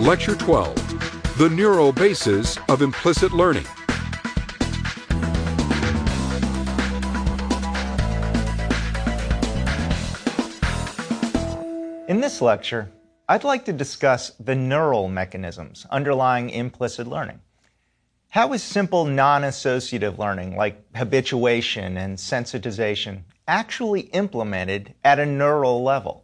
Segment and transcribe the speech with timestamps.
[0.00, 3.64] Lecture 12 The Neural Basis of Implicit Learning.
[12.08, 12.90] In this lecture,
[13.28, 17.38] I'd like to discuss the neural mechanisms underlying implicit learning.
[18.30, 25.84] How is simple non associative learning, like habituation and sensitization, actually implemented at a neural
[25.84, 26.23] level?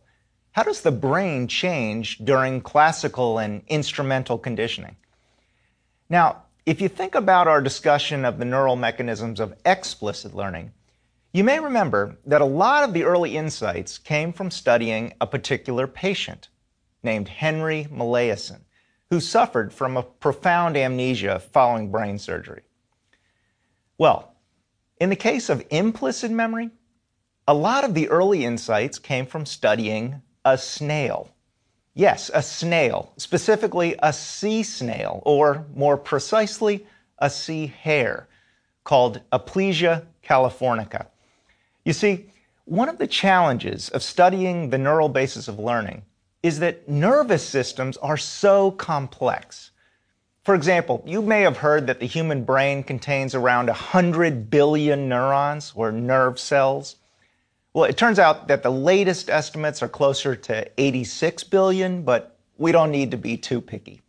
[0.60, 4.96] How does the brain change during classical and instrumental conditioning?
[6.10, 10.73] Now, if you think about our discussion of the neural mechanisms of explicit learning,
[11.32, 15.87] you may remember that a lot of the early insights came from studying a particular
[15.87, 16.51] patient
[17.02, 18.60] named Henry Molaison,
[19.09, 22.65] who suffered from a profound amnesia following brain surgery.
[23.96, 24.34] Well,
[25.01, 26.68] in the case of implicit memory,
[27.48, 31.30] a lot of the early insights came from studying a snail.
[31.95, 36.87] Yes, a snail, specifically a sea snail, or more precisely,
[37.19, 38.29] a sea hare,
[38.85, 41.07] called Aplysia californica.
[41.85, 42.27] You see,
[42.65, 46.02] one of the challenges of studying the neural basis of learning
[46.43, 49.73] is that nervous systems are so complex.
[50.45, 55.73] For example, you may have heard that the human brain contains around 100 billion neurons
[55.75, 56.97] or nerve cells.
[57.73, 62.73] Well, it turns out that the latest estimates are closer to 86 billion, but we
[62.73, 64.03] don't need to be too picky.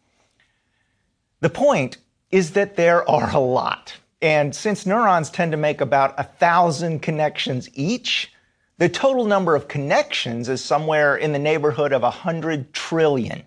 [1.41, 1.97] The point
[2.31, 3.97] is that there are a lot.
[4.21, 8.31] And since neurons tend to make about a thousand connections each,
[8.77, 13.43] the total number of connections is somewhere in the neighborhood of 100 trillion.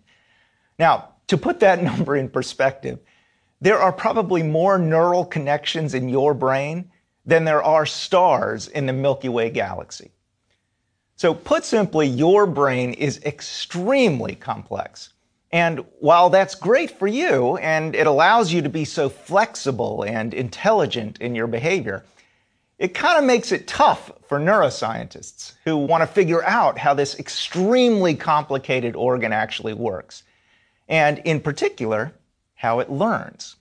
[0.78, 3.00] Now, to put that number in perspective,
[3.60, 6.90] there are probably more neural connections in your brain
[7.26, 10.10] than there are stars in the Milky Way galaxy.
[11.16, 15.10] So, put simply, your brain is extremely complex.
[15.52, 20.34] And while that's great for you and it allows you to be so flexible and
[20.34, 22.04] intelligent in your behavior,
[22.78, 27.18] it kind of makes it tough for neuroscientists who want to figure out how this
[27.20, 30.24] extremely complicated organ actually works,
[30.88, 32.12] and in particular,
[32.56, 33.54] how it learns.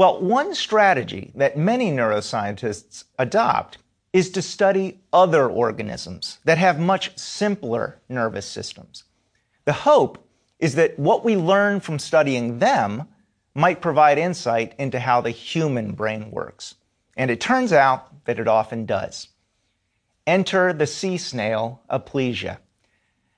[0.00, 3.76] Well, one strategy that many neuroscientists adopt
[4.14, 9.04] is to study other organisms that have much simpler nervous systems.
[9.66, 10.26] The hope
[10.58, 13.08] is that what we learn from studying them
[13.54, 16.76] might provide insight into how the human brain works.
[17.14, 19.28] And it turns out that it often does.
[20.26, 22.56] Enter the sea snail, Aplysia.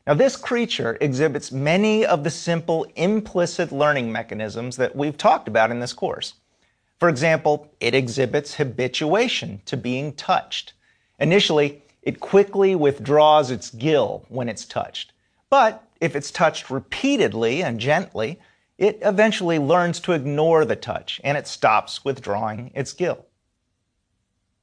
[0.06, 5.72] Now, this creature exhibits many of the simple implicit learning mechanisms that we've talked about
[5.72, 6.34] in this course.
[7.02, 10.72] For example, it exhibits habituation to being touched.
[11.18, 15.12] Initially, it quickly withdraws its gill when it's touched.
[15.50, 18.38] But if it's touched repeatedly and gently,
[18.78, 23.26] it eventually learns to ignore the touch and it stops withdrawing its gill.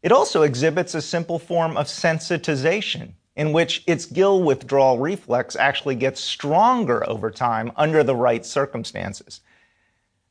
[0.02, 5.96] It also exhibits a simple form of sensitization in which its gill withdrawal reflex actually
[5.96, 9.42] gets stronger over time under the right circumstances.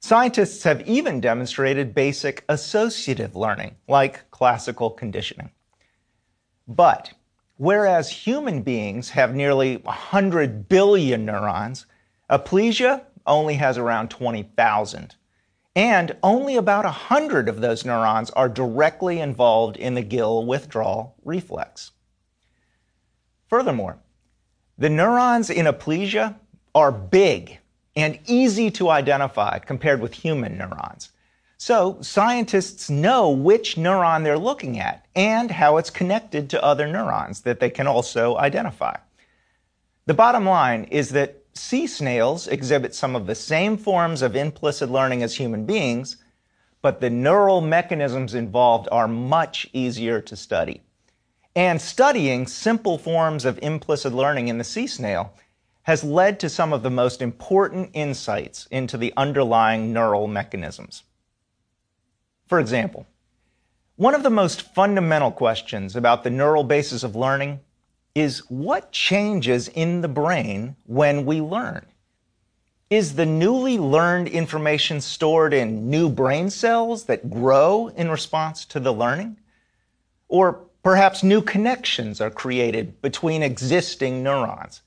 [0.01, 5.51] Scientists have even demonstrated basic associative learning, like classical conditioning.
[6.69, 7.13] But
[7.57, 11.87] whereas human beings have nearly 100 billion neurons,
[12.31, 15.17] Aplysia only has around 20,000.
[15.75, 21.93] And only about 100 of those neurons are directly involved in the gill withdrawal reflex.
[23.49, 23.99] Furthermore,
[24.77, 26.37] the neurons in Aplysia
[26.75, 27.59] are big
[27.99, 31.11] and easy to identify compared with human neurons.
[31.57, 37.41] So scientists know which neuron they're looking at and how it's connected to other neurons
[37.41, 38.97] that they can also identify.
[40.07, 44.89] The bottom line is that sea snails exhibit some of the same forms of implicit
[44.89, 46.19] learning as human beings,
[46.81, 50.83] but the neural mechanisms involved are much easier to study.
[51.57, 55.35] And studying simple forms of implicit learning in the sea snail
[55.89, 61.03] has led to some of the most important insights into the underlying neural mechanisms.
[62.47, 63.07] For example,
[63.97, 67.61] one of the most fundamental questions about the neural basis of learning
[68.15, 71.87] is what changes in the brain when we learn?
[72.91, 78.79] Is the newly learned information stored in new brain cells that grow in response to
[78.79, 79.39] the learning?
[80.29, 84.83] Or perhaps new connections are created between existing neurons?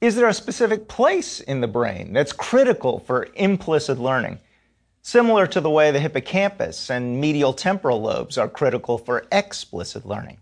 [0.00, 4.38] Is there a specific place in the brain that's critical for implicit learning,
[5.02, 10.38] similar to the way the hippocampus and medial temporal lobes are critical for explicit learning?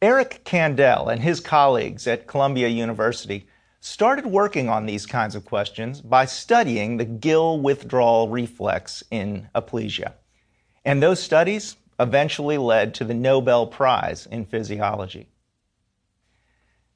[0.00, 3.48] Eric Kandel and his colleagues at Columbia University
[3.80, 10.12] started working on these kinds of questions by studying the gill withdrawal reflex in aplysia.
[10.84, 15.28] And those studies eventually led to the Nobel Prize in Physiology.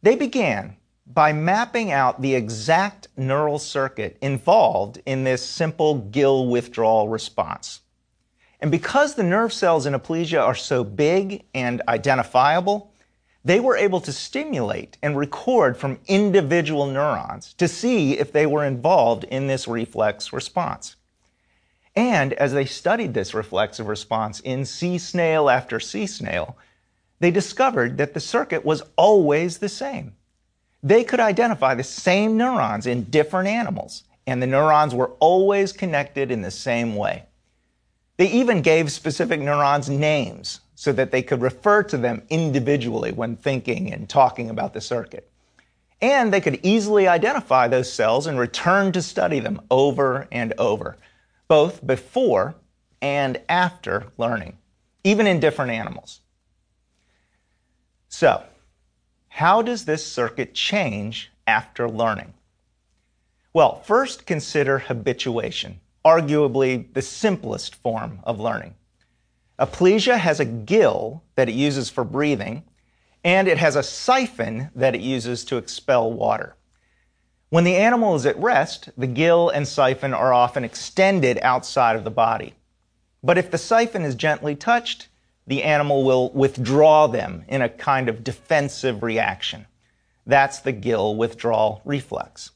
[0.02, 0.76] They began
[1.12, 7.80] by mapping out the exact neural circuit involved in this simple gill withdrawal response.
[8.60, 12.92] And because the nerve cells in aplysia are so big and identifiable,
[13.44, 18.64] they were able to stimulate and record from individual neurons to see if they were
[18.64, 20.96] involved in this reflex response.
[21.96, 26.56] And as they studied this reflexive response in sea snail after sea snail,
[27.18, 30.14] they discovered that the circuit was always the same.
[30.82, 36.30] They could identify the same neurons in different animals, and the neurons were always connected
[36.30, 37.24] in the same way.
[38.16, 43.36] They even gave specific neurons names so that they could refer to them individually when
[43.36, 45.30] thinking and talking about the circuit.
[46.00, 50.96] And they could easily identify those cells and return to study them over and over,
[51.48, 52.54] both before
[53.02, 54.56] and after learning,
[55.04, 56.20] even in different animals.
[58.08, 58.42] So,
[59.40, 62.34] how does this circuit change after learning?
[63.54, 68.74] Well, first consider habituation arguably the simplest form of learning.
[69.58, 72.64] Aplysia has a gill that it uses for breathing,
[73.24, 76.54] and it has a siphon that it uses to expel water.
[77.48, 82.04] When the animal is at rest, the gill and siphon are often extended outside of
[82.04, 82.56] the body.
[83.22, 85.08] But if the siphon is gently touched,
[85.50, 89.66] the animal will withdraw them in a kind of defensive reaction.
[90.24, 92.52] That's the gill withdrawal reflex.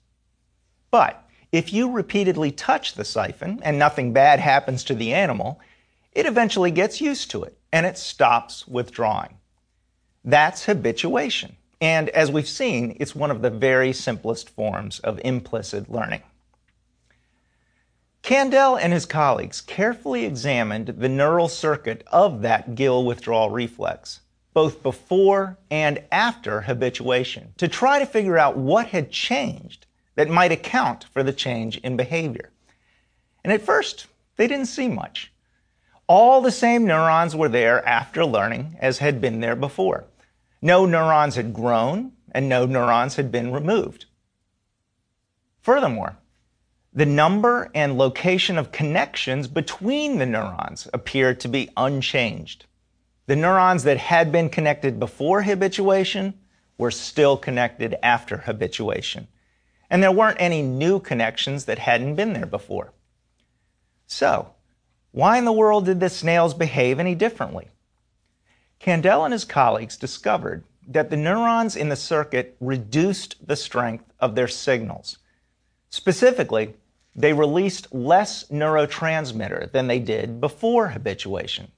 [0.93, 5.61] But if you repeatedly touch the siphon and nothing bad happens to the animal,
[6.12, 9.38] it eventually gets used to it and it stops withdrawing.
[10.25, 11.56] That's habituation.
[11.81, 16.23] And as we've seen, it's one of the very simplest forms of implicit learning.
[18.25, 24.21] Kandel and his colleagues carefully examined the neural circuit of that gill withdrawal reflex,
[24.55, 29.85] both before and after habituation, to try to figure out what had changed
[30.15, 32.50] that might account for the change in behavior.
[33.44, 34.06] And at first,
[34.37, 35.31] they didn't see much.
[36.06, 40.05] All the same neurons were there after learning as had been there before.
[40.62, 44.06] No neurons had grown, and no neurons had been removed.
[45.61, 46.17] Furthermore,
[46.94, 52.67] the number and location of connections between the neurons appear to be unchanged.
[53.26, 56.35] The neurons that had been connected before habituation
[56.79, 59.29] were still connected after habituation
[59.91, 62.93] and there weren't any new connections that hadn't been there before.
[64.06, 64.52] So,
[65.12, 67.69] why in the world did the snails behave any differently?
[68.81, 74.35] Kandel and his colleagues discovered that the neurons in the circuit reduced the strength of
[74.35, 75.19] their signals.
[75.90, 76.75] Specifically,
[77.14, 81.70] they released less neurotransmitter than they did before habituation.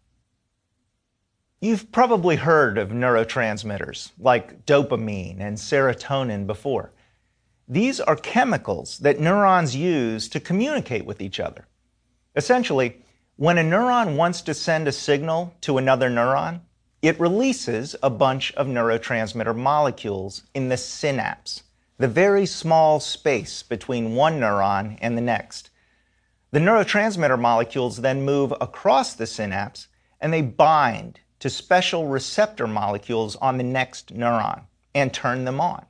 [1.60, 6.92] You've probably heard of neurotransmitters like dopamine and serotonin before.
[7.68, 11.66] These are chemicals that neurons use to communicate with each other.
[12.36, 13.02] Essentially,
[13.36, 16.60] when a neuron wants to send a signal to another neuron,
[17.02, 21.62] it releases a bunch of neurotransmitter molecules in the synapse,
[21.98, 25.70] the very small space between one neuron and the next.
[26.50, 29.88] The neurotransmitter molecules then move across the synapse
[30.20, 34.62] and they bind to special receptor molecules on the next neuron
[34.94, 35.84] and turn them on.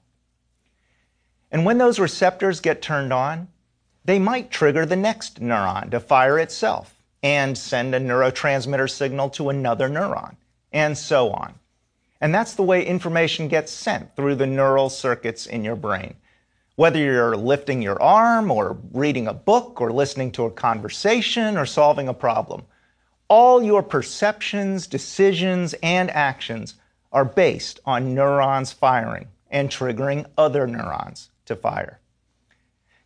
[1.50, 3.48] And when those receptors get turned on,
[4.04, 9.48] they might trigger the next neuron to fire itself and send a neurotransmitter signal to
[9.48, 10.36] another neuron,
[10.72, 11.54] and so on.
[12.20, 16.14] And that's the way information gets sent through the neural circuits in your brain.
[16.76, 21.66] Whether you're lifting your arm or reading a book or listening to a conversation or
[21.66, 22.64] solving a problem,
[23.28, 26.74] all your perceptions, decisions, and actions
[27.12, 31.98] are based on neurons firing and triggering other neurons to fire.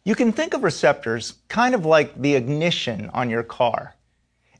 [0.04, 3.94] You can think of receptors kind of like the ignition on your car.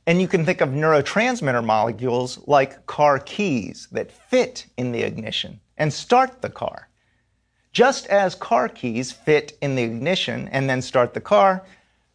[0.07, 5.59] And you can think of neurotransmitter molecules like car keys that fit in the ignition
[5.77, 6.89] and start the car.
[7.71, 11.63] Just as car keys fit in the ignition and then start the car,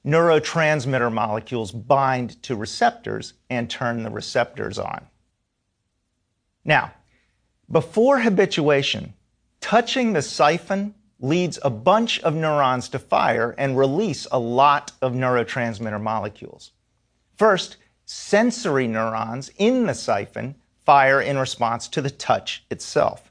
[0.05, 5.07] neurotransmitter molecules bind to receptors and turn the receptors on.
[6.64, 6.93] Now,
[7.71, 9.14] before habituation,
[9.61, 15.12] touching the siphon leads a bunch of neurons to fire and release a lot of
[15.12, 16.73] neurotransmitter molecules.
[17.37, 23.31] First, sensory neurons in the siphon fire in response to the touch itself.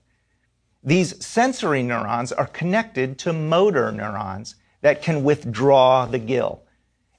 [0.83, 6.61] These sensory neurons are connected to motor neurons that can withdraw the gill.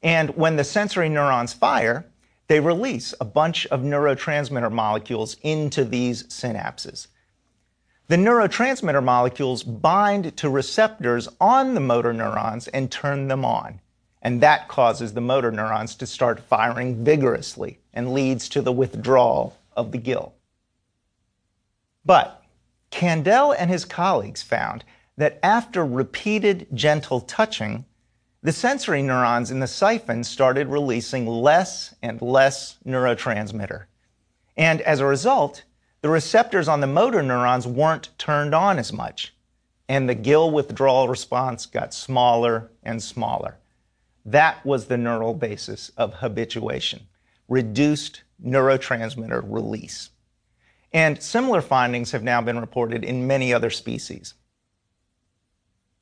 [0.02, 2.06] And when the sensory neurons fire,
[2.46, 7.08] they release a bunch of neurotransmitter molecules into these synapses.
[8.06, 13.80] The neurotransmitter molecules bind to receptors on the motor neurons and turn them on.
[14.26, 19.56] And that causes the motor neurons to start firing vigorously and leads to the withdrawal
[19.76, 20.34] of the gill.
[22.04, 22.42] But
[22.90, 24.82] Kandel and his colleagues found
[25.16, 27.84] that after repeated gentle touching,
[28.42, 33.84] the sensory neurons in the siphon started releasing less and less neurotransmitter.
[34.56, 35.62] And as a result,
[36.00, 39.36] the receptors on the motor neurons weren't turned on as much,
[39.88, 43.58] and the gill withdrawal response got smaller and smaller.
[44.26, 47.06] That was the neural basis of habituation
[47.48, 50.10] reduced neurotransmitter release.
[50.92, 54.34] And similar findings have now been reported in many other species.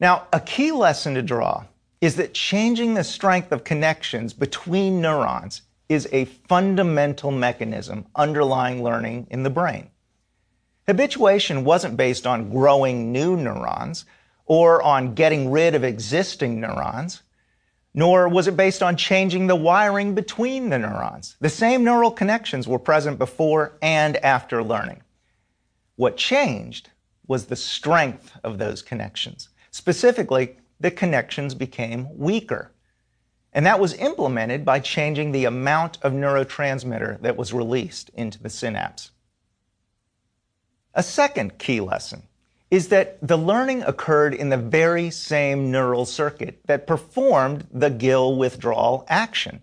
[0.01, 1.65] Now, a key lesson to draw
[2.01, 9.27] is that changing the strength of connections between neurons is a fundamental mechanism underlying learning
[9.31, 9.91] in the brain.
[10.87, 14.07] Habituation wasn't based on growing new neurons
[14.47, 17.23] or on getting rid of existing neurons,
[17.95, 21.37] nor was it based on changing the wiring between the neurons.
[21.41, 25.03] The same neural connections were present before and after learning.
[25.95, 26.91] What changed
[27.27, 29.49] was the strength of those connections.
[29.71, 32.73] Specifically, the connections became weaker.
[33.53, 38.51] And that was implemented by changing the amount of neurotransmitter that was released into the
[38.51, 39.13] synapse.
[40.95, 42.25] A second key lesson
[42.71, 48.37] is that the learning occurred in the very same neural circuit that performed the gill
[48.37, 49.63] withdrawal action.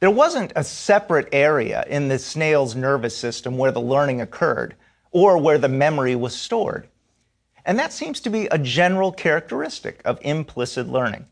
[0.00, 4.76] There wasn't a separate area in the snail's nervous system where the learning occurred
[5.10, 6.88] or where the memory was stored.
[7.64, 11.26] And that seems to be a general characteristic of implicit learning.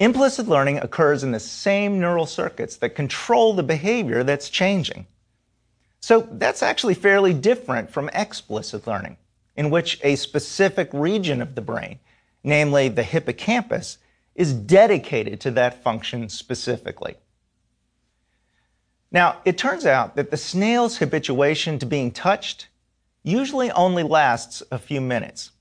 [0.00, 5.06] Implicit learning occurs in the same neural circuits that control the behavior that's changing.
[6.00, 9.16] So that's actually fairly different from explicit learning,
[9.56, 11.98] in which a specific region of the brain,
[12.42, 13.98] namely the hippocampus,
[14.34, 17.16] is dedicated to that function specifically.
[19.12, 22.68] Now, it turns out that the snail's habituation to being touched
[23.22, 25.52] usually only lasts a few minutes.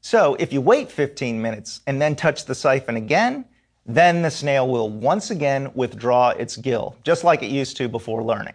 [0.00, 3.44] So if you wait 15 minutes and then touch the siphon again,
[3.86, 8.22] then the snail will once again withdraw its gill, just like it used to before
[8.22, 8.54] learning.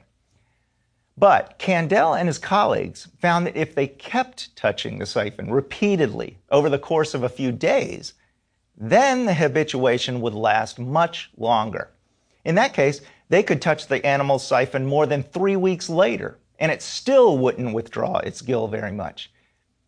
[1.19, 6.69] But Kandel and his colleagues found that if they kept touching the siphon repeatedly over
[6.69, 8.13] the course of a few days,
[8.77, 11.89] then the habituation would last much longer.
[12.45, 16.71] In that case, they could touch the animal's siphon more than three weeks later, and
[16.71, 19.29] it still wouldn't withdraw its gill very much.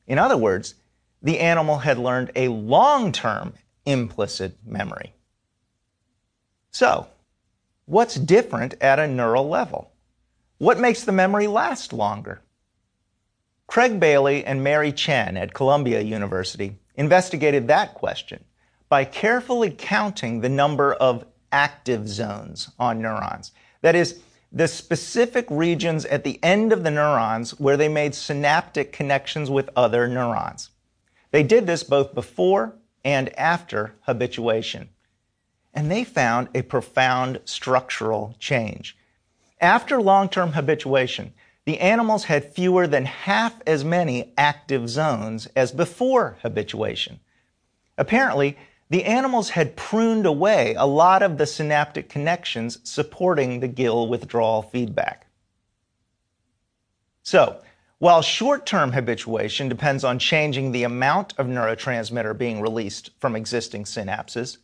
[0.08, 0.76] In other words,
[1.22, 3.54] the animal had learned a long term
[3.86, 5.14] implicit memory.
[6.72, 7.08] So,
[7.86, 9.91] what's different at a neural level?
[10.62, 12.44] What makes the memory last longer?
[13.66, 18.44] Craig Bailey and Mary Chen at Columbia University investigated that question
[18.88, 23.54] by carefully counting the number of active zones on neurons.
[23.82, 28.94] That is, the specific regions at the end of the neurons where they made synaptic
[28.94, 30.70] connections with other neurons.
[31.32, 34.90] They did this both before and after habituation.
[35.74, 38.96] And they found a profound structural change.
[39.62, 41.34] After long term habituation,
[41.66, 47.20] the animals had fewer than half as many active zones as before habituation.
[47.98, 48.58] Apparently,
[48.90, 54.64] the animals had pruned away a lot of the synaptic connections supporting the gill withdrawal
[54.64, 55.28] feedback.
[57.22, 57.62] So,
[58.00, 63.84] while short term habituation depends on changing the amount of neurotransmitter being released from existing
[63.84, 64.58] synapses,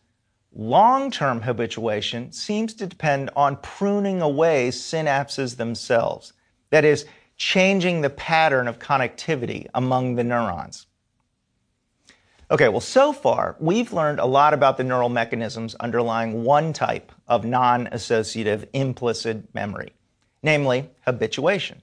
[0.53, 6.33] long term habituation seems to depend on pruning away synapses themselves.
[6.69, 7.05] That is,
[7.37, 10.87] changing the pattern of connectivity among the neurons.
[12.49, 17.11] Okay, well, so far, we've learned a lot about the neural mechanisms underlying one type
[17.27, 19.91] of non associative implicit memory,
[20.41, 21.81] namely habituation.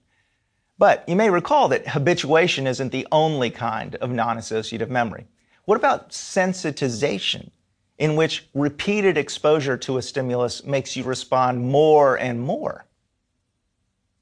[0.78, 5.26] But you may recall that habituation isn't the only kind of non associative memory.
[5.66, 7.50] What about sensitization,
[7.98, 12.86] in which repeated exposure to a stimulus makes you respond more and more?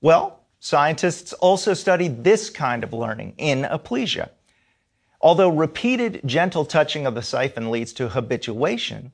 [0.00, 4.30] Well, scientists also studied this kind of learning in aplysia.
[5.20, 9.12] Although repeated gentle touching of the siphon leads to habituation,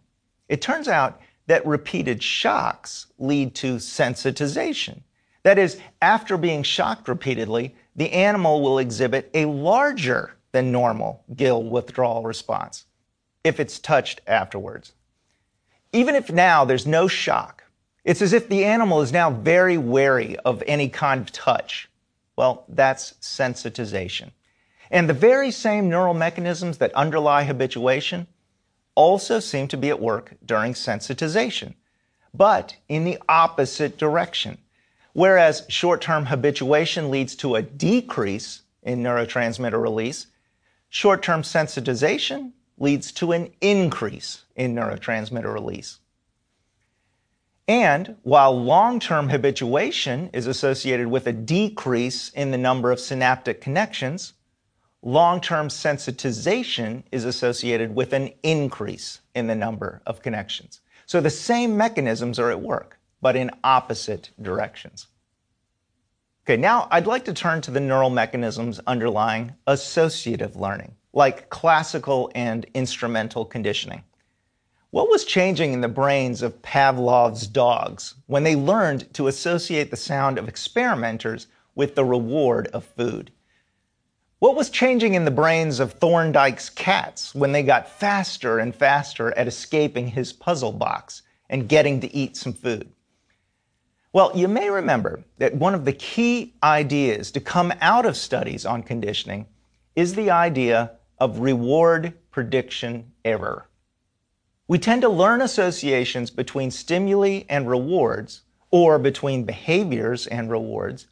[0.48, 5.02] it turns out that repeated shocks lead to sensitization.
[5.42, 11.62] That is, after being shocked repeatedly, the animal will exhibit a larger than normal gill
[11.62, 12.86] withdrawal response
[13.48, 14.92] if it's touched afterwards.
[15.92, 17.64] Even if now there's no shock,
[18.04, 21.88] it's as if the animal is now very wary of any kind of touch.
[22.36, 24.30] Well, that's sensitization.
[24.90, 28.26] And the very same neural mechanisms that underlie habituation
[28.94, 31.74] also seem to be at work during sensitization,
[32.32, 34.58] but in the opposite direction.
[35.12, 40.26] Whereas short term habituation leads to a decrease in neurotransmitter release,
[40.88, 45.98] short term sensitization leads to an increase in neurotransmitter release.
[47.68, 53.60] And while long term habituation is associated with a decrease in the number of synaptic
[53.60, 54.32] connections,
[55.02, 60.80] long term sensitization is associated with an increase in the number of connections.
[61.04, 65.06] So the same mechanisms are at work, but in opposite directions.
[66.44, 72.30] Okay, now I'd like to turn to the neural mechanisms underlying associative learning, like classical
[72.34, 74.02] and instrumental conditioning.
[74.90, 79.96] What was changing in the brains of Pavlov's dogs when they learned to associate the
[79.96, 83.30] sound of experimenters with the reward of food?
[84.38, 89.36] What was changing in the brains of Thorndike's cats when they got faster and faster
[89.36, 92.88] at escaping his puzzle box and getting to eat some food?
[94.12, 98.64] Well, you may remember that one of the key ideas to come out of studies
[98.64, 99.46] on conditioning
[99.96, 103.66] is the idea of reward prediction error.
[104.66, 111.06] We tend to learn associations between stimuli and rewards, or between behaviors and rewards,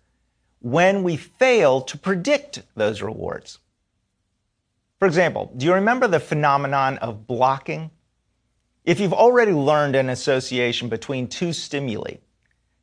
[0.60, 3.58] when we fail to predict those rewards.
[4.98, 7.90] For example, do you remember the phenomenon of blocking?
[8.84, 12.16] If you've already learned an association between two stimuli,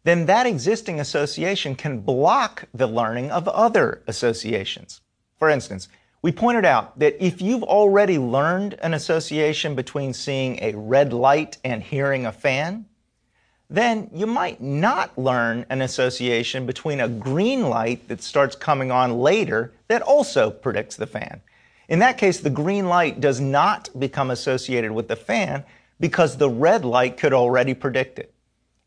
[0.03, 5.01] then that existing association can block the learning of other associations.
[5.39, 5.87] For instance,
[6.23, 11.57] we pointed out that if you've already learned an association between seeing a red light
[11.65, 12.85] and hearing a fan,
[13.69, 19.19] then you might not learn an association between a green light that starts coming on
[19.19, 21.41] later that also predicts the fan.
[21.89, 25.65] In that case, the green light does not become associated with the fan
[25.99, 28.33] because the red light could already predict it.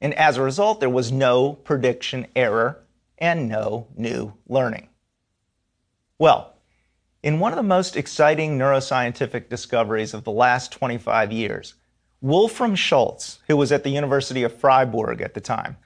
[0.01, 2.83] And as a result, there was no prediction error
[3.19, 4.89] and no new learning.
[6.19, 6.56] Well,
[7.23, 11.75] in one of the most exciting neuroscientific discoveries of the last 25 years,
[12.21, 15.77] Wolfram Schultz, who was at the University of Freiburg at the time,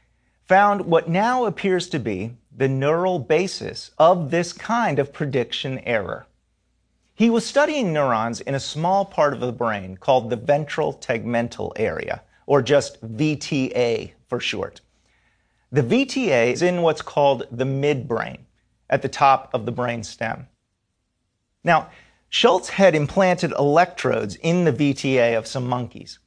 [0.47, 6.27] found what now appears to be the neural basis of this kind of prediction error.
[7.15, 11.73] He was studying neurons in a small part of the brain called the ventral tegmental
[11.77, 14.81] area, or just VTA for short.
[15.71, 18.39] The VTA is in what's called the midbrain,
[18.89, 20.49] at the top of the brain stem.
[21.63, 21.91] Now,
[22.29, 26.19] Schultz had implanted electrodes in the VTA of some monkeys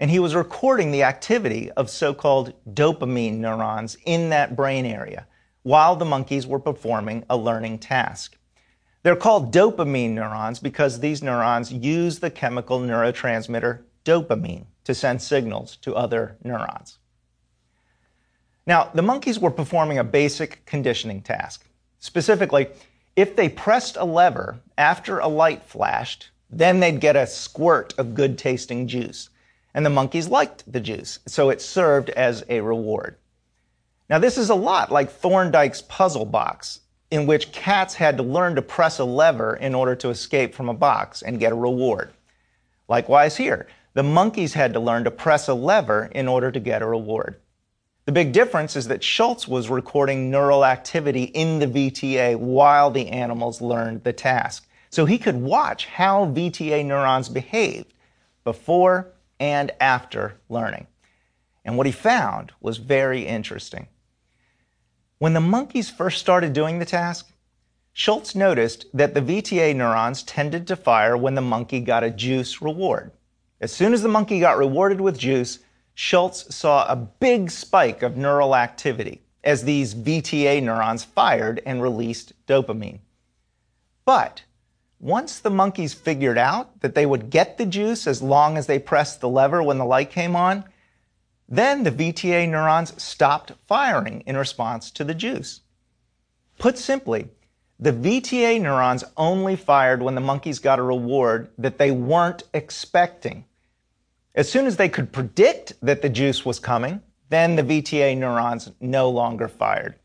[0.00, 5.26] and he was recording the activity of so called dopamine neurons in that brain area
[5.62, 8.38] while the monkeys were performing a learning task.
[9.02, 15.76] They're called dopamine neurons because these neurons use the chemical neurotransmitter dopamine to send signals
[15.76, 16.98] to other neurons.
[18.66, 21.66] Now, the monkeys were performing a basic conditioning task.
[21.98, 22.68] Specifically,
[23.16, 28.14] if they pressed a lever after a light flashed, then they'd get a squirt of
[28.14, 29.30] good tasting juice
[29.74, 33.16] and the monkeys liked the juice, so it served as a reward.
[34.08, 38.56] Now, this is a lot like Thorndike's puzzle box, in which cats had to learn
[38.56, 42.10] to press a lever in order to escape from a box and get a reward.
[42.88, 46.82] Likewise, here, the monkeys had to learn to press a lever in order to get
[46.82, 47.36] a reward.
[48.10, 53.06] The big difference is that Schultz was recording neural activity in the VTA while the
[53.06, 54.66] animals learned the task.
[54.88, 57.94] So he could watch how VTA neurons behaved
[58.42, 60.88] before and after learning.
[61.64, 63.86] And what he found was very interesting.
[65.18, 67.30] When the monkeys first started doing the task,
[67.92, 72.60] Schultz noticed that the VTA neurons tended to fire when the monkey got a juice
[72.60, 73.12] reward.
[73.60, 75.60] As soon as the monkey got rewarded with juice,
[75.94, 82.32] Schultz saw a big spike of neural activity as these VTA neurons fired and released
[82.46, 83.00] dopamine.
[84.04, 84.42] But
[84.98, 88.78] once the monkeys figured out that they would get the juice as long as they
[88.78, 90.64] pressed the lever when the light came on,
[91.48, 95.60] then the VTA neurons stopped firing in response to the juice.
[96.58, 97.28] Put simply,
[97.78, 103.46] the VTA neurons only fired when the monkeys got a reward that they weren't expecting.
[104.40, 108.72] As soon as they could predict that the juice was coming, then the VTA neurons
[108.80, 109.96] no longer fired.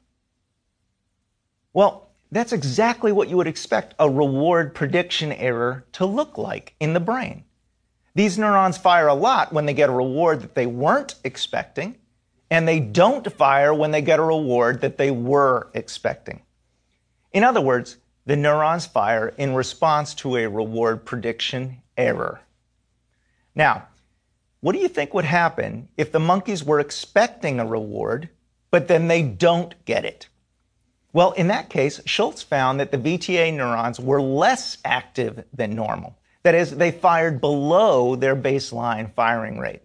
[1.72, 6.92] Well, that's exactly what you would expect a reward prediction error to look like in
[6.92, 7.46] the brain.
[8.14, 11.96] These neurons fire a lot when they get a reward that they weren't expecting,
[12.52, 16.42] and they don't fire when they get a reward that they were expecting.
[17.32, 22.42] In other words, the neurons fire in response to a reward prediction error.
[23.56, 23.88] Now,
[24.66, 28.30] what do you think would happen if the monkeys were expecting a reward,
[28.72, 30.28] but then they don't get it?
[31.14, 36.18] Well, in that case, Schultz found that the VTA neurons were less active than normal.
[36.42, 39.84] That is, they fired below their baseline firing rate.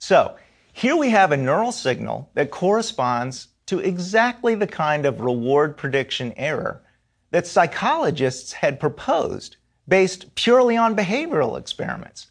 [0.00, 0.34] So,
[0.72, 6.32] here we have a neural signal that corresponds to exactly the kind of reward prediction
[6.36, 6.82] error
[7.30, 12.29] that psychologists had proposed based purely on behavioral experiments.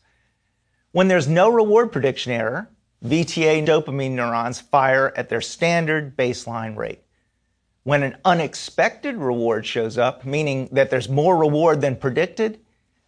[0.92, 2.70] When there's no reward prediction error,
[3.06, 7.04] VTA dopamine neurons fire at their standard baseline rate.
[7.84, 12.60] When an unexpected reward shows up, meaning that there's more reward than predicted,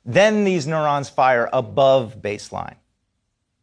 [0.05, 2.75] then these neurons fire above baseline.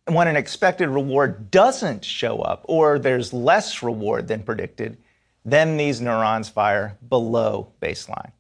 [0.06, 4.98] And when an expected reward doesn't show up, or there's less reward than predicted,
[5.44, 8.32] then these neurons fire below baseline.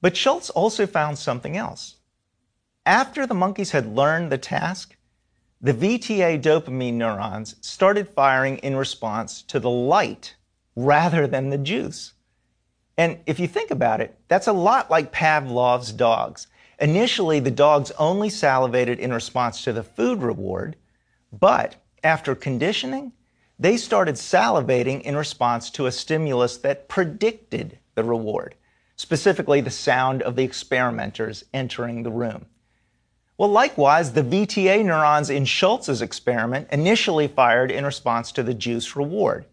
[0.00, 1.96] But Schultz also found something else.
[2.86, 4.96] After the monkeys had learned the task,
[5.60, 10.34] the VTA dopamine neurons started firing in response to the light
[10.74, 12.14] rather than the juice.
[12.98, 16.48] And if you think about it, that's a lot like Pavlov's dogs.
[16.80, 20.74] Initially, the dogs only salivated in response to the food reward,
[21.32, 23.12] but after conditioning,
[23.60, 28.56] they started salivating in response to a stimulus that predicted the reward,
[28.96, 32.46] specifically the sound of the experimenters entering the room.
[33.42, 38.94] Well, likewise, the VTA neurons in Schultz's experiment initially fired in response to the juice
[38.94, 39.46] reward,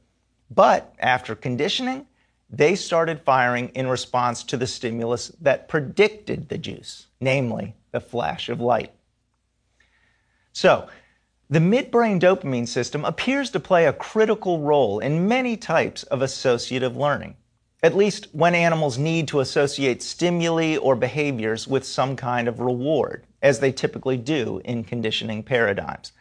[0.51, 2.05] but after conditioning,
[2.51, 8.47] they started firing in response to the stimulus that predicted the juice, namely the flash
[8.47, 8.91] of light.
[10.53, 10.87] So,
[11.49, 16.95] the midbrain dopamine system appears to play a critical role in many types of associative
[16.95, 17.37] learning,
[17.81, 23.25] at least when animals need to associate stimuli or behaviors with some kind of reward,
[23.41, 26.11] as they typically do in conditioning paradigms.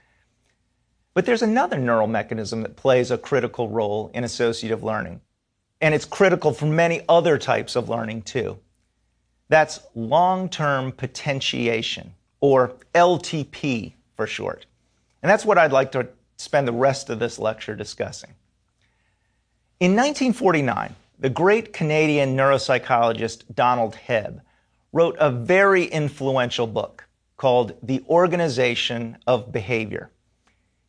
[1.14, 5.20] But there's another neural mechanism that plays a critical role in associative learning,
[5.80, 8.58] and it's critical for many other types of learning too.
[9.48, 14.66] That's long term potentiation, or LTP for short.
[15.22, 18.30] And that's what I'd like to spend the rest of this lecture discussing.
[19.80, 24.40] In 1949, the great Canadian neuropsychologist Donald Hebb
[24.92, 30.10] wrote a very influential book called The Organization of Behavior.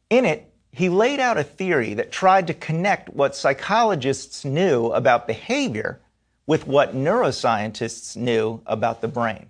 [0.09, 5.27] In it, he laid out a theory that tried to connect what psychologists knew about
[5.27, 5.99] behavior
[6.45, 9.49] with what neuroscientists knew about the brain.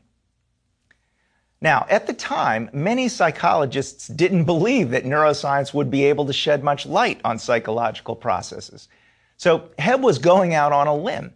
[1.62, 6.64] Now, at the time, many psychologists didn't believe that neuroscience would be able to shed
[6.64, 8.88] much light on psychological processes.
[9.40, 11.34] So Hebb was going out on a limb.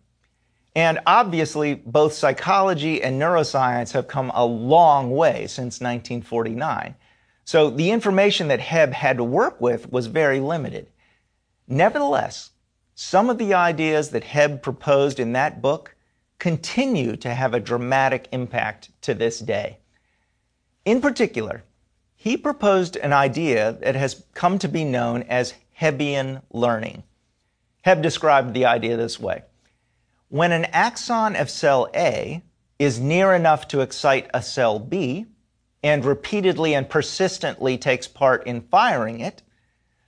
[0.75, 6.95] And obviously, both psychology and neuroscience have come a long way since 1949.
[7.45, 10.89] So the information that Hebb had to work with was very limited.
[11.65, 12.51] Nevertheless,
[12.93, 15.95] some of the ideas that Hebb proposed in that book
[16.39, 19.77] continue to have a dramatic impact to this day.
[20.83, 21.63] In particular,
[22.15, 27.03] he proposed an idea that has come to be known as Hebbian learning.
[27.85, 29.43] Hebb described the idea this way.
[30.29, 32.41] When an axon of cell A
[32.79, 35.25] is near enough to excite a cell B,
[35.83, 39.43] and repeatedly and persistently takes part in firing it,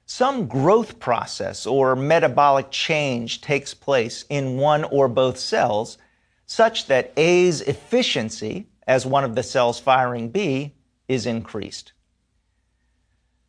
[0.06, 5.98] some growth process or metabolic change takes place in one or both cells
[6.46, 10.76] such that A's efficiency as one of the cells firing B
[11.08, 11.92] is increased.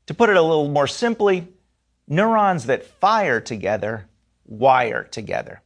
[0.07, 1.47] To put it a little more simply,
[2.09, 4.09] neurons that fire together
[4.47, 5.63] wire together.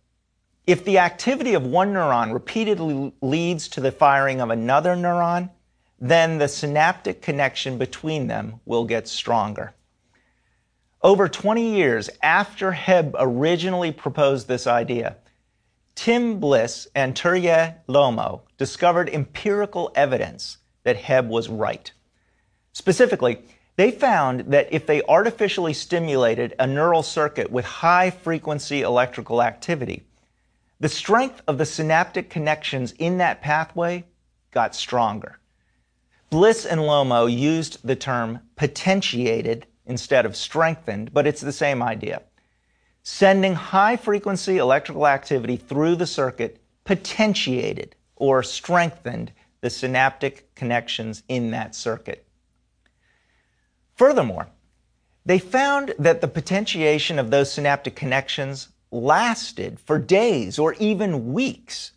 [0.66, 5.50] If the activity of one neuron repeatedly leads to the firing of another neuron,
[5.98, 9.74] then the synaptic connection between them will get stronger.
[11.02, 15.16] Over 20 years after Hebb originally proposed this idea,
[15.94, 21.90] Tim Bliss and Terje Lomo discovered empirical evidence that Hebb was right.
[22.72, 23.42] Specifically,
[23.80, 30.02] they found that if they artificially stimulated a neural circuit with high frequency electrical activity,
[30.80, 34.04] the strength of the synaptic connections in that pathway
[34.50, 35.38] got stronger.
[36.28, 42.20] Bliss and Lomo used the term potentiated instead of strengthened, but it's the same idea.
[43.02, 51.50] sending high frequency electrical activity through the circuit potentiated or strengthened the synaptic connections in
[51.50, 52.26] that circuit.
[54.00, 54.48] Furthermore,
[55.26, 61.92] they found that the potentiation of those synaptic connections lasted for days or even weeks.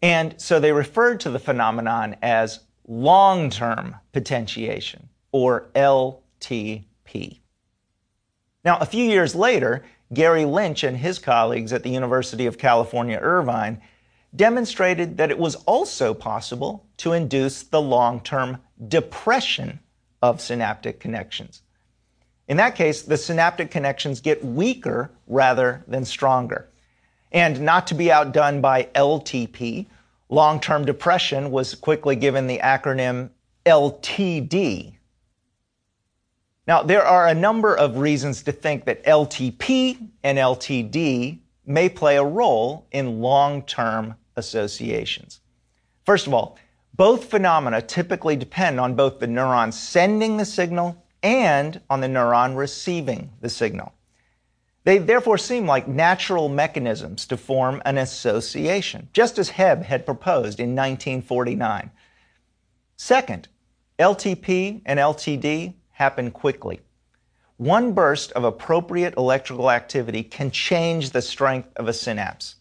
[0.00, 7.40] And so they referred to the phenomenon as long term potentiation, or LTP.
[8.64, 13.18] Now, a few years later, Gary Lynch and his colleagues at the University of California,
[13.20, 13.82] Irvine
[14.36, 19.80] demonstrated that it was also possible to induce the long term depression
[20.22, 21.62] of synaptic connections.
[22.48, 26.68] In that case, the synaptic connections get weaker rather than stronger.
[27.32, 29.86] And not to be outdone by LTP,
[30.28, 33.30] long term depression was quickly given the acronym
[33.64, 34.94] LTD.
[36.66, 42.16] Now, there are a number of reasons to think that LTP and LTD may play
[42.16, 45.40] a role in long term associations.
[46.04, 46.58] First of all,
[46.94, 52.56] both phenomena typically depend on both the neuron sending the signal and on the neuron
[52.56, 53.92] receiving the signal.
[54.84, 60.58] They therefore seem like natural mechanisms to form an association, just as Hebb had proposed
[60.58, 61.90] in 1949.
[62.96, 63.48] Second,
[63.98, 66.80] LTP and LTD happen quickly.
[67.58, 72.56] One burst of appropriate electrical activity can change the strength of a synapse.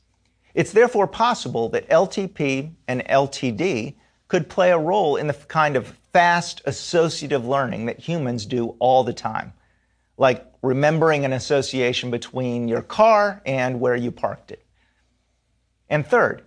[0.53, 3.95] It's therefore possible that LTP and LTD
[4.31, 9.03] could play a role in the kind of fast associative learning that humans do all
[9.03, 9.51] the time,
[10.17, 14.63] like remembering an association between your car and where you parked it.
[15.89, 16.43] And third,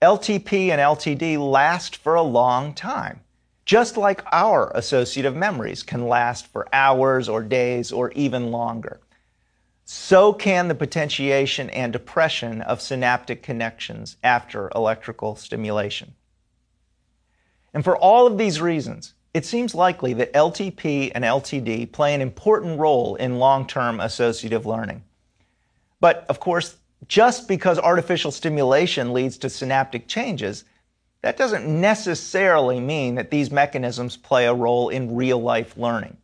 [0.00, 3.18] LTP and LTD last for a long time,
[3.64, 9.00] just like our associative memories can last for hours or days or even longer.
[9.84, 16.14] So can the potentiation and depression of synaptic connections after electrical stimulation.
[17.76, 22.22] And for all of these reasons, it seems likely that LTP and LTD play an
[22.22, 25.04] important role in long term associative learning.
[26.00, 30.64] But of course, just because artificial stimulation leads to synaptic changes,
[31.20, 36.16] that doesn't necessarily mean that these mechanisms play a role in real life learning.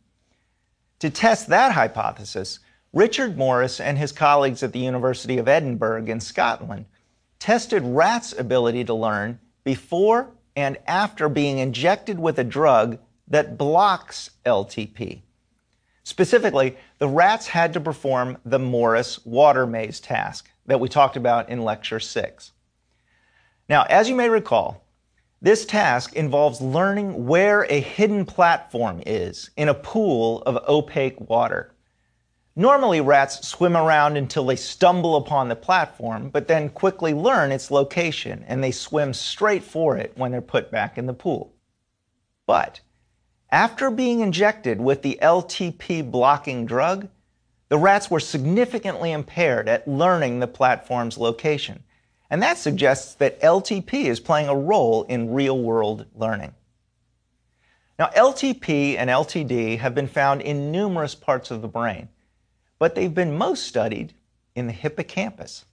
[1.01, 2.61] To test that hypothesis,
[2.93, 6.85] Richard Morris and his colleagues at the University of Edinburgh in Scotland
[7.37, 14.31] tested rats' ability to learn before and after being injected with a drug that blocks
[14.45, 15.21] LTP.
[16.03, 21.49] Specifically, the rats had to perform the Morris water maze task that we talked about
[21.49, 22.51] in lecture six.
[23.69, 24.83] Now, as you may recall,
[25.41, 31.72] this task involves learning where a hidden platform is in a pool of opaque water.
[32.55, 37.71] Normally, rats swim around until they stumble upon the platform, but then quickly learn its
[37.71, 41.55] location and they swim straight for it when they're put back in the pool.
[42.45, 42.81] But
[43.49, 47.07] after being injected with the LTP blocking drug,
[47.69, 51.83] the rats were significantly impaired at learning the platform's location.
[52.29, 56.53] And that suggests that LTP is playing a role in real world learning.
[57.97, 62.09] Now, LTP and LTD have been found in numerous parts of the brain
[62.83, 64.13] but they've been most studied
[64.55, 65.63] in the hippocampus.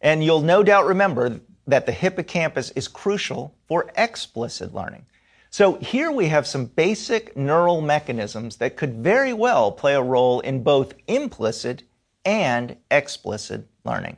[0.00, 5.06] And you'll no doubt remember that the hippocampus is crucial for explicit learning.
[5.50, 10.38] So here we have some basic neural mechanisms that could very well play a role
[10.38, 11.82] in both implicit
[12.24, 14.16] and explicit learning.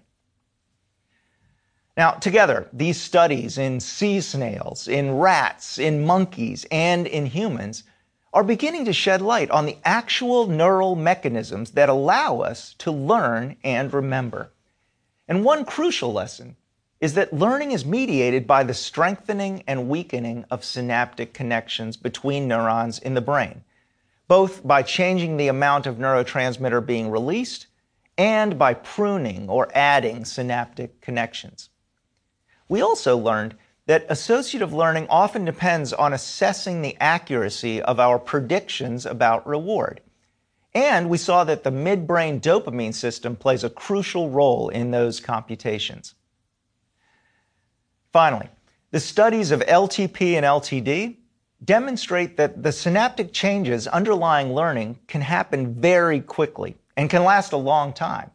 [1.97, 7.85] Now, together, these studies in sea snails, in rats, in monkeys, and in humans
[8.33, 13.57] are beginning to shed light on the actual neural mechanisms that allow us to learn
[13.65, 14.51] and remember.
[15.27, 16.57] And one crucial lesson
[17.01, 22.99] is that learning is mediated by the strengthening and weakening of synaptic connections between neurons
[22.99, 23.63] in the brain,
[24.27, 27.67] both by changing the amount of neurotransmitter being released
[28.17, 31.71] and by pruning or adding synaptic connections.
[32.69, 33.55] We also learned
[33.89, 40.03] that associative learning often depends on assessing the accuracy of our predictions about reward.
[40.75, 46.15] And we saw that the midbrain dopamine system plays a crucial role in those computations.
[48.13, 48.51] Finally,
[48.91, 51.17] the studies of LTP and LTD
[51.65, 57.57] demonstrate that the synaptic changes underlying learning can happen very quickly and can last a
[57.57, 58.31] long time.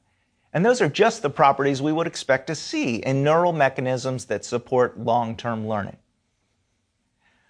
[0.54, 4.46] And those are just the properties we would expect to see in neural mechanisms that
[4.46, 5.98] support long term learning.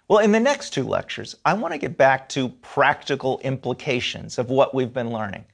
[0.08, 4.50] Well, in the next two lectures, I want to get back to practical implications of
[4.50, 5.44] what we've been learning.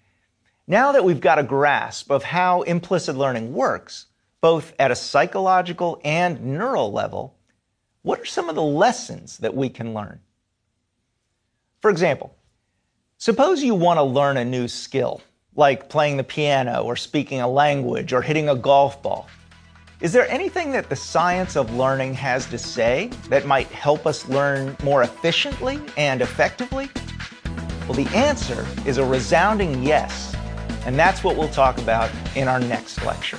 [0.66, 4.06] Now that we've got a grasp of how implicit learning works,
[4.40, 7.36] both at a psychological and neural level,
[8.02, 10.20] what are some of the lessons that we can learn?
[11.80, 12.34] For example,
[13.18, 15.20] suppose you want to learn a new skill,
[15.56, 19.28] like playing the piano or speaking a language or hitting a golf ball.
[20.00, 24.26] Is there anything that the science of learning has to say that might help us
[24.28, 26.88] learn more efficiently and effectively?
[27.86, 30.34] Well, the answer is a resounding yes,
[30.86, 33.38] and that's what we'll talk about in our next lecture.